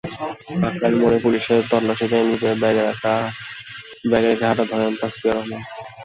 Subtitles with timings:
[0.61, 2.75] কাকরাইল মোড়ে পুলিশের তল্লাশিতে নিজের ব্যাগ
[4.23, 5.61] রেখে হাঁটা ধরেন তাশফিয়া রহমান।